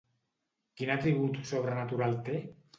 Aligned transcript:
Quin 0.81 0.93
atribut 0.95 1.39
sobrenatural 1.53 2.21
té? 2.31 2.43